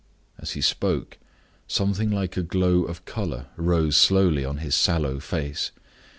[0.39, 1.19] As he spoke,
[1.67, 5.69] something like a glow of color rose slowly on his sallow face.